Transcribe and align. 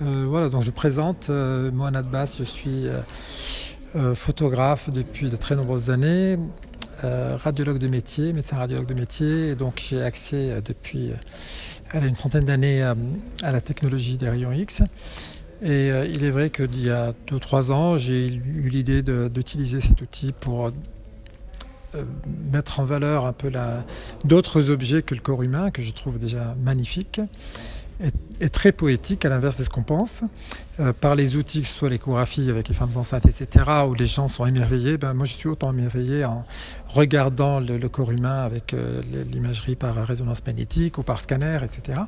voilà, 0.00 0.48
donc 0.48 0.62
je 0.62 0.70
présente 0.70 1.28
Mohamed 1.28 2.06
Bass, 2.06 2.38
je 2.38 2.44
suis 2.44 2.86
photographe 4.14 4.90
depuis 4.90 5.28
de 5.28 5.36
très 5.36 5.56
nombreuses 5.56 5.90
années, 5.90 6.38
radiologue 7.02 7.78
de 7.78 7.88
métier, 7.88 8.32
médecin 8.32 8.56
radiologue 8.56 8.86
de 8.86 8.94
métier, 8.94 9.50
et 9.50 9.54
donc 9.54 9.82
j'ai 9.88 10.02
accès 10.02 10.62
depuis 10.66 11.12
une 11.94 12.14
trentaine 12.14 12.44
d'années 12.44 12.82
à 12.82 13.52
la 13.52 13.60
technologie 13.60 14.16
des 14.16 14.28
rayons 14.28 14.52
X. 14.52 14.82
Et 15.62 15.90
euh, 15.90 16.06
il 16.06 16.24
est 16.24 16.30
vrai 16.30 16.48
qu'il 16.48 16.82
y 16.82 16.90
a 16.90 17.12
2-3 17.28 17.70
ans, 17.72 17.96
j'ai 17.98 18.28
eu 18.28 18.68
l'idée 18.70 19.02
d'utiliser 19.02 19.80
cet 19.80 20.00
outil 20.00 20.32
pour 20.32 20.68
euh, 20.68 20.70
mettre 22.52 22.80
en 22.80 22.84
valeur 22.84 23.26
un 23.26 23.32
peu 23.32 23.50
d'autres 24.24 24.70
objets 24.70 25.02
que 25.02 25.14
le 25.14 25.20
corps 25.20 25.42
humain, 25.42 25.70
que 25.70 25.82
je 25.82 25.92
trouve 25.92 26.18
déjà 26.18 26.54
magnifique 26.62 27.20
et, 28.40 28.48
très 28.48 28.72
poétique, 28.72 29.24
à 29.24 29.28
l'inverse 29.28 29.58
de 29.58 29.64
ce 29.64 29.68
qu'on 29.68 29.82
pense. 29.82 30.24
Euh, 30.78 30.92
par 30.92 31.14
les 31.14 31.36
outils, 31.36 31.60
que 31.60 31.66
ce 31.66 31.74
soit 31.74 31.90
l'échographie 31.90 32.48
avec 32.48 32.68
les 32.68 32.74
femmes 32.74 32.96
enceintes, 32.96 33.26
etc., 33.26 33.64
où 33.86 33.94
les 33.94 34.06
gens 34.06 34.28
sont 34.28 34.46
émerveillés, 34.46 34.96
ben, 34.96 35.12
moi 35.12 35.26
je 35.26 35.34
suis 35.34 35.48
autant 35.48 35.72
émerveillé 35.72 36.24
en 36.24 36.44
regardant 36.88 37.60
le, 37.60 37.78
corps 37.88 38.10
humain 38.10 38.42
avec 38.42 38.74
l'imagerie 39.30 39.76
par 39.76 39.94
résonance 40.06 40.44
magnétique 40.46 40.96
ou 40.96 41.02
par 41.02 41.20
scanner, 41.20 41.58
etc. 41.62 42.00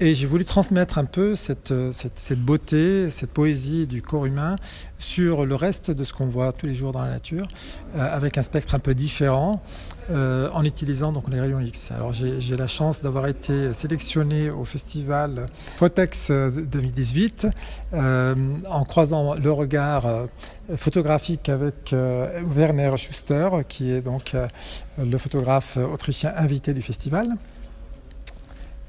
Et 0.00 0.12
j'ai 0.12 0.26
voulu 0.26 0.44
transmettre 0.44 0.98
un 0.98 1.04
peu 1.04 1.36
cette, 1.36 1.72
cette, 1.92 2.40
beauté, 2.40 3.10
cette 3.10 3.30
poésie 3.30 3.86
du 3.86 4.02
corps 4.02 4.26
humain 4.26 4.56
sur 4.98 5.46
le 5.46 5.54
reste 5.54 5.92
de 5.92 6.02
ce 6.02 6.12
qu'on 6.12 6.26
voit 6.26 6.52
tous 6.52 6.66
les 6.66 6.74
jours 6.74 6.90
dans 6.90 7.02
la 7.02 7.10
nature, 7.10 7.46
euh, 7.94 8.16
avec 8.16 8.36
un 8.36 8.42
spectre 8.42 8.74
un 8.74 8.80
peu 8.80 8.92
différent, 8.92 9.62
euh, 10.10 10.50
en 10.52 10.64
utilisant 10.64 11.12
donc 11.12 11.28
les 11.30 11.38
rayons 11.38 11.60
X. 11.60 11.92
Alors 11.92 12.12
j'ai 12.12 12.56
la 12.56 12.66
chance 12.66 13.02
d'avoir 13.02 13.28
été 13.28 13.72
sélectionné 13.72 14.50
au 14.50 14.64
festival 14.64 15.46
Photex 15.76 16.30
2018 16.30 17.46
euh, 17.92 18.34
en 18.68 18.84
croisant 18.84 19.34
le 19.34 19.52
regard 19.52 20.08
photographique 20.76 21.48
avec 21.48 21.94
Werner 21.94 22.96
Schuster, 22.96 23.48
qui 23.68 23.92
est 23.92 24.02
donc 24.02 24.34
le 24.98 25.18
photographe 25.18 25.76
autrichien 25.76 26.32
invité 26.36 26.74
du 26.74 26.82
festival. 26.82 27.36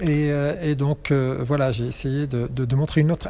Euh, 0.02 0.56
et, 0.62 0.76
donc 0.76 1.12
euh, 1.12 1.44
voilà, 1.46 1.72
j'ai 1.72 1.86
essayé 1.86 2.28
de, 2.28 2.76
montrer 2.76 3.02
une 3.02 3.12
autre, 3.12 3.28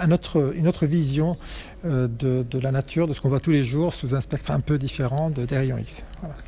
une 0.55 0.67
autre 0.67 0.85
vision 0.85 1.37
euh, 1.85 2.07
de, 2.07 2.59
la 2.59 2.71
nature, 2.71 3.07
de 3.07 3.13
ce 3.13 3.21
qu'on 3.21 3.29
voit 3.29 3.39
tous 3.39 3.51
les 3.51 3.63
jours 3.63 3.93
sous 3.93 4.15
un 4.15 4.21
spectre 4.21 4.51
un 4.51 4.59
peu 4.59 4.77
différent 4.77 5.29
de 5.29 5.45
des 5.45 5.57
rayons 5.57 5.77
X. 5.77 6.03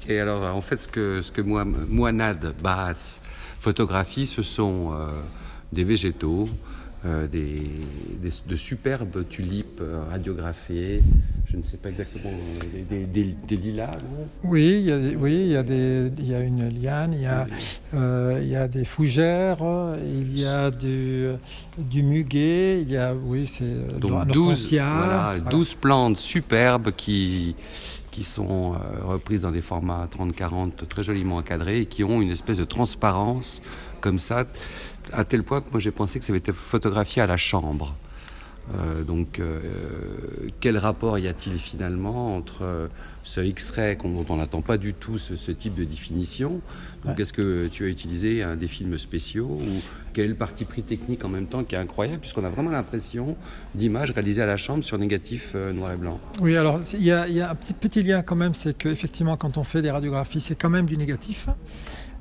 Et 0.07 0.19
alors 0.19 0.55
en 0.55 0.61
fait 0.61 0.77
ce 0.77 0.87
que, 0.87 1.21
ce 1.21 1.31
que 1.31 1.41
Bass 2.61 3.21
photographie, 3.59 4.25
ce 4.25 4.43
sont 4.43 4.93
des 5.73 5.83
végétaux, 5.83 6.49
des, 7.03 7.71
de 8.47 8.55
superbes 8.55 9.27
tulipes 9.29 9.81
radiographiées, 10.09 11.01
je 11.49 11.55
ne 11.55 11.63
sais 11.63 11.77
pas 11.77 11.89
exactement, 11.89 12.31
des, 12.89 13.55
lilas, 13.55 13.91
Oui, 14.43 14.81
il 14.81 14.89
y 14.89 14.91
a, 14.91 14.97
oui 15.17 15.33
il, 15.33 15.51
y 15.51 15.55
a 15.55 15.63
des, 15.63 16.11
il 16.17 16.29
y 16.29 16.35
a 16.35 16.41
une 16.41 16.67
liane, 16.69 17.13
il 17.13 17.21
y 17.21 17.25
a, 17.25 17.47
euh, 17.93 18.39
il 18.41 18.49
y 18.49 18.55
a 18.55 18.67
des 18.67 18.83
fougères, 18.83 19.59
il 20.03 20.37
y 20.37 20.45
a 20.45 20.71
du, 20.71 21.29
du 21.77 22.03
muguet, 22.03 22.81
il 22.81 22.91
y 22.91 22.97
a, 22.97 23.13
oui, 23.13 23.47
c'est 23.47 23.63
euh, 23.63 23.97
Donc 23.97 24.27
12, 24.27 24.73
voilà, 24.73 25.37
12 25.49 25.75
plantes 25.75 26.19
superbes 26.19 26.91
qui, 26.91 27.55
qui 28.17 28.23
sont 28.23 28.73
euh, 28.73 29.05
reprises 29.05 29.41
dans 29.41 29.51
des 29.51 29.61
formats 29.61 30.07
30-40 30.07 30.87
très 30.87 31.03
joliment 31.03 31.35
encadrés 31.35 31.81
et 31.81 31.85
qui 31.85 32.03
ont 32.03 32.19
une 32.19 32.31
espèce 32.31 32.57
de 32.57 32.63
transparence 32.63 33.61
comme 34.01 34.17
ça, 34.17 34.45
à 35.13 35.23
tel 35.23 35.43
point 35.43 35.61
que 35.61 35.69
moi 35.69 35.79
j'ai 35.79 35.91
pensé 35.91 36.17
que 36.17 36.25
ça 36.25 36.31
avait 36.31 36.39
été 36.39 36.51
photographié 36.51 37.21
à 37.21 37.27
la 37.27 37.37
chambre. 37.37 37.93
Euh, 38.75 39.03
donc, 39.03 39.39
euh, 39.39 39.59
quel 40.59 40.77
rapport 40.77 41.17
y 41.19 41.27
a-t-il 41.27 41.57
finalement 41.57 42.35
entre 42.35 42.63
euh, 42.63 42.87
ce 43.23 43.39
X-ray 43.39 43.97
dont 43.97 44.25
on 44.29 44.37
n'attend 44.37 44.61
pas 44.61 44.77
du 44.77 44.93
tout 44.93 45.17
ce, 45.17 45.51
type 45.51 45.75
de 45.75 45.85
définition 45.85 46.61
Donc, 47.05 47.19
est-ce 47.19 47.33
que 47.33 47.67
tu 47.67 47.85
as 47.85 47.87
utilisé 47.87 48.43
des 48.59 48.67
films 48.67 48.97
spéciaux 48.97 49.47
ou 49.47 49.81
quel 50.13 50.35
parti 50.35 50.65
pris 50.65 50.81
technique 50.81 51.23
en 51.23 51.29
même 51.29 51.45
temps 51.45 51.63
qui 51.63 51.75
est 51.75 51.77
incroyable 51.77 52.19
puisqu'on 52.19 52.43
a 52.43 52.49
vraiment 52.49 52.71
l'impression 52.71 53.37
d'images 53.75 54.11
réalisées 54.11 54.41
à 54.41 54.45
la 54.45 54.57
chambre 54.57 54.83
sur 54.83 54.97
négatif 54.97 55.55
noir 55.55 55.93
et 55.93 55.97
blanc? 55.97 56.19
Oui, 56.41 56.57
alors 56.57 56.79
il 56.93 57.01
y, 57.01 57.05
y, 57.05 57.11
a 57.11 57.49
un 57.49 57.55
petit, 57.55 57.73
petit 57.73 58.03
lien 58.03 58.21
quand 58.21 58.35
même, 58.35 58.53
c'est 58.53 58.77
qu'effectivement 58.77 59.37
quand 59.37 59.57
on 59.57 59.63
fait 59.63 59.81
des 59.81 59.91
radiographies, 59.91 60.41
c'est 60.41 60.55
quand 60.55 60.69
même 60.69 60.85
du 60.85 60.97
négatif. 60.97 61.49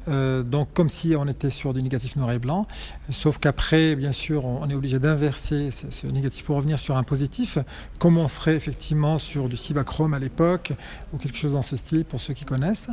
Euh, 0.08 0.42
donc 0.42 0.68
comme 0.72 0.88
si 0.88 1.14
on 1.16 1.26
était 1.26 1.50
sur 1.50 1.74
du 1.74 1.82
négatif 1.82 2.16
noir 2.16 2.32
et 2.32 2.38
blanc, 2.38 2.66
sauf 3.10 3.38
qu'après, 3.38 3.96
bien 3.96 4.12
sûr, 4.12 4.44
on, 4.44 4.68
est 4.68 4.74
obligé 4.74 4.98
d'inverser 4.98 5.70
ce, 5.70 6.06
négatif 6.06 6.44
pour 6.44 6.56
revenir 6.56 6.78
sur 6.78 6.96
un 6.96 7.02
positif, 7.02 7.58
comme 7.98 8.18
on 8.18 8.28
ferait 8.28 8.54
effectivement 8.54 9.18
sur 9.18 9.48
du 9.48 9.56
cibachrome 9.56 10.14
à 10.14 10.18
l'époque, 10.18 10.72
ou 11.12 11.18
quelque 11.18 11.36
chose 11.36 11.52
dans 11.52 11.62
ce 11.62 11.76
style 11.76 12.04
pour 12.04 12.20
ceux 12.20 12.34
qui 12.34 12.44
connaissent. 12.44 12.90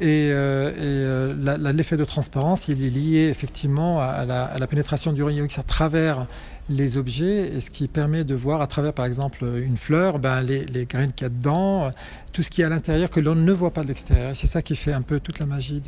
Et, 0.00 0.30
euh, 0.32 0.72
euh, 0.76 1.72
l'effet 1.72 1.96
de 1.96 2.04
transparence, 2.04 2.68
il 2.68 2.84
est 2.84 2.90
lié 2.90 3.28
effectivement 3.28 4.00
à 4.00 4.24
la, 4.24 4.66
pénétration 4.66 5.12
du 5.12 5.22
rayon 5.22 5.44
X 5.44 5.58
à 5.58 5.62
travers 5.62 6.26
les 6.68 6.96
objets, 6.96 7.54
et 7.54 7.60
ce 7.60 7.70
qui 7.70 7.86
permet 7.86 8.24
de 8.24 8.34
voir 8.34 8.60
à 8.60 8.66
travers, 8.66 8.92
par 8.92 9.04
exemple, 9.04 9.44
une 9.44 9.76
fleur, 9.76 10.18
ben, 10.18 10.42
les, 10.42 10.86
graines 10.86 11.12
qu'il 11.12 11.26
y 11.26 11.26
a 11.26 11.28
dedans, 11.28 11.90
tout 12.32 12.42
ce 12.42 12.50
qui 12.50 12.62
est 12.62 12.64
à 12.64 12.68
l'intérieur 12.68 13.10
que 13.10 13.20
l'on 13.20 13.34
ne 13.34 13.52
voit 13.52 13.72
pas 13.72 13.82
de 13.82 13.88
l'extérieur. 13.88 14.34
C'est 14.34 14.46
ça 14.46 14.62
qui 14.62 14.74
fait 14.74 14.92
un 14.92 15.02
peu 15.02 15.20
toute 15.20 15.38
la 15.38 15.46
magie 15.46 15.82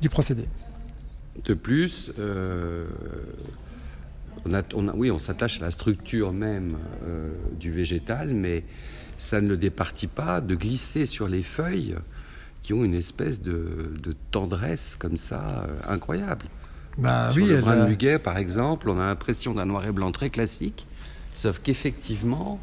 du 0.00 0.08
procédé. 0.08 0.44
De 1.44 1.54
plus, 1.54 2.12
euh, 2.18 2.86
on 4.44 4.88
oui, 4.94 5.10
on 5.10 5.18
s'attache 5.18 5.62
à 5.62 5.64
la 5.64 5.70
structure 5.70 6.32
même 6.32 6.76
du 7.58 7.70
végétal, 7.70 8.34
mais 8.34 8.64
ça 9.16 9.40
ne 9.40 9.48
le 9.48 9.56
départit 9.56 10.08
pas 10.08 10.40
de 10.40 10.54
glisser 10.54 11.06
sur 11.06 11.28
les 11.28 11.42
feuilles 11.42 11.94
qui 12.62 12.72
ont 12.74 12.84
une 12.84 12.94
espèce 12.94 13.40
de, 13.40 13.92
tendresse 14.30 14.96
comme 14.98 15.16
ça 15.16 15.64
euh, 15.64 15.76
incroyable. 15.88 16.46
Bah, 16.98 17.30
Sur 17.32 17.42
oui, 17.42 17.48
le 17.48 17.60
brun 17.60 17.84
de 17.84 17.88
muguet, 17.88 18.18
par 18.18 18.36
exemple, 18.36 18.88
on 18.90 18.98
a 18.98 19.06
l'impression 19.06 19.54
d'un 19.54 19.66
noir 19.66 19.86
et 19.86 19.92
blanc 19.92 20.12
très 20.12 20.30
classique, 20.30 20.86
sauf 21.34 21.60
qu'effectivement, 21.62 22.60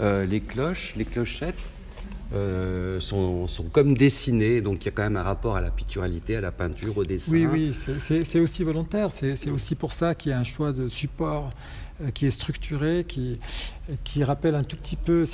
euh, 0.00 0.24
les 0.24 0.40
cloches, 0.40 0.94
les 0.96 1.04
clochettes 1.04 1.54
euh, 2.32 3.00
sont, 3.00 3.48
sont, 3.48 3.64
comme 3.64 3.94
dessinées, 3.94 4.60
donc 4.60 4.84
il 4.84 4.86
y 4.86 4.88
a 4.88 4.92
quand 4.92 5.02
même 5.02 5.16
un 5.16 5.22
rapport 5.22 5.56
à 5.56 5.60
la 5.60 5.70
picturalité, 5.70 6.36
à 6.36 6.40
la 6.40 6.52
peinture, 6.52 6.96
au 6.96 7.04
dessin. 7.04 7.32
Oui, 7.32 7.46
oui, 7.46 7.74
c'est 7.74 8.40
aussi 8.40 8.62
volontaire, 8.62 9.10
c'est 9.10 9.50
aussi 9.50 9.74
pour 9.74 9.92
ça 9.92 10.14
qu'il 10.14 10.30
y 10.30 10.32
a 10.32 10.38
un 10.38 10.44
choix 10.44 10.72
de 10.72 10.86
support 10.86 11.52
qui 12.14 12.26
est 12.26 12.30
structuré, 12.30 13.04
qui, 13.06 13.38
qui 14.04 14.24
rappelle 14.24 14.54
un 14.54 14.64
tout 14.64 14.76
petit 14.76 14.96
peu, 14.96 15.24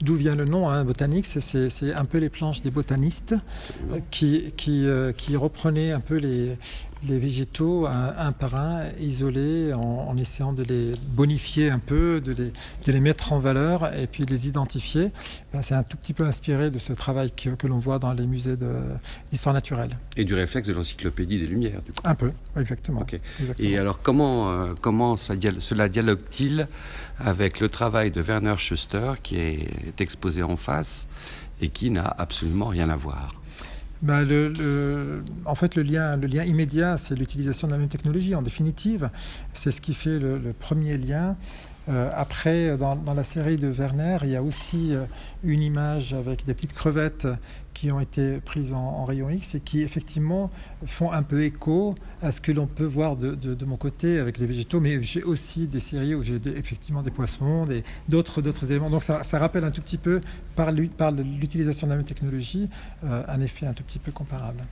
d'où 0.00 0.16
vient 0.16 0.34
le 0.34 0.44
nom 0.44 0.68
hein, 0.68 0.84
botanique, 0.84 1.26
c'est 1.26 1.94
un 1.94 2.04
peu 2.04 2.18
les 2.18 2.28
planches 2.28 2.62
des 2.62 2.70
botanistes 2.70 3.34
qui, 4.10 4.52
qui, 4.56 4.86
qui 5.16 5.36
reprenaient 5.36 5.92
un 5.92 6.00
peu 6.00 6.16
les, 6.16 6.56
les 7.08 7.18
végétaux 7.18 7.86
un, 7.86 8.32
par 8.32 8.54
un, 8.56 8.88
isolés, 9.00 9.72
en, 9.72 10.16
essayant 10.16 10.52
de 10.52 10.62
les 10.62 10.92
bonifier 11.14 11.70
un 11.70 11.78
peu, 11.78 12.20
de 12.20 12.32
les, 12.32 12.52
de 12.86 12.92
les 12.92 13.00
mettre 13.00 13.32
en 13.32 13.38
valeur 13.38 13.94
et 13.94 14.06
puis 14.06 14.24
de 14.24 14.30
les 14.30 14.48
identifier. 14.48 15.10
Ben, 15.52 15.62
c'est 15.62 15.74
un 15.74 15.82
tout 15.82 15.96
petit 15.96 16.12
peu 16.12 16.24
inspiré 16.24 16.70
de 16.70 16.78
ce 16.78 16.92
travail 16.92 17.30
que, 17.32 17.50
que 17.50 17.66
l'on 17.66 17.78
voit 17.78 17.98
dans 17.98 18.12
les 18.12 18.26
musées 18.26 18.56
d'histoire 19.30 19.54
naturelle. 19.54 19.96
Et 20.16 20.24
du 20.24 20.34
réflexe 20.34 20.68
de 20.68 20.72
l'encyclopédie 20.72 21.38
des 21.38 21.46
Lumières, 21.46 21.82
du 21.82 21.92
coup. 21.92 22.00
Un 22.04 22.14
peu, 22.14 22.32
exactement. 22.56 23.04
Et 23.58 23.78
alors, 23.78 24.00
comment, 24.02 24.50
euh, 24.50 24.74
comment 24.80 25.16
ça, 25.16 25.34
cela 25.58 25.88
avec 27.18 27.60
le 27.60 27.68
travail 27.68 28.10
de 28.10 28.20
Werner 28.20 28.56
Schuster 28.58 29.12
qui 29.22 29.36
est 29.36 30.00
exposé 30.00 30.42
en 30.42 30.56
face 30.56 31.08
et 31.60 31.68
qui 31.68 31.90
n'a 31.90 32.06
absolument 32.06 32.66
rien 32.66 32.90
à 32.90 32.96
voir 32.96 33.32
bah, 34.02 34.22
le, 34.22 35.22
en 35.46 35.54
fait, 35.54 35.76
le 35.76 35.82
lien 35.82 36.44
immédiat, 36.44 36.98
c'est 36.98 37.14
l'utilisation 37.14 37.68
de 37.68 37.72
la 37.72 37.78
même 37.78 37.88
technologie. 37.88 38.34
En 38.34 38.42
définitive, 38.42 39.08
c'est 39.54 39.70
ce 39.70 39.80
qui 39.80 39.94
fait 39.94 40.18
le, 40.18 40.52
premier 40.58 40.98
lien. 40.98 41.36
Euh, 41.88 42.10
après, 42.14 42.78
dans, 42.78 43.14
la 43.14 43.24
série 43.24 43.56
de 43.56 43.68
Werner, 43.68 44.18
il 44.22 44.30
y 44.30 44.36
a 44.36 44.42
aussi 44.42 44.94
euh, 44.94 45.04
une 45.42 45.62
image 45.62 46.14
avec 46.14 46.46
des 46.46 46.54
petites 46.54 46.72
crevettes 46.72 47.28
qui 47.74 47.92
ont 47.92 48.00
été 48.00 48.38
prises 48.38 48.72
en, 48.72 49.04
rayon 49.04 49.28
X 49.28 49.56
et 49.56 49.60
qui 49.60 49.82
effectivement 49.82 50.50
font 50.86 51.12
un 51.12 51.22
peu 51.22 51.42
écho 51.42 51.94
à 52.22 52.32
ce 52.32 52.40
que 52.40 52.52
l'on 52.52 52.66
peut 52.66 52.84
voir 52.84 53.16
de, 53.16 53.64
mon 53.64 53.76
côté 53.76 54.18
avec 54.18 54.38
les 54.38 54.46
végétaux, 54.46 54.80
mais 54.80 55.02
j'ai 55.02 55.22
aussi 55.22 55.66
des 55.66 55.80
séries 55.80 56.14
où 56.14 56.22
j'ai 56.22 56.40
effectivement 56.56 57.02
des 57.02 57.10
poissons, 57.10 57.68
d'autres 58.08 58.70
éléments. 58.70 58.90
Donc 58.90 59.02
ça, 59.02 59.38
rappelle 59.38 59.64
un 59.64 59.70
tout 59.70 59.82
petit 59.82 59.98
peu, 59.98 60.20
par 60.54 60.70
l'utilisation 60.72 61.86
de 61.86 61.92
la 61.92 61.96
même 61.96 62.06
technologie, 62.06 62.70
euh, 63.04 63.24
un 63.28 63.40
effet 63.40 63.66
un 63.66 63.74
tout 63.74 63.82
petit 63.82 63.98
peu 63.98 64.12
comparable. 64.12 64.62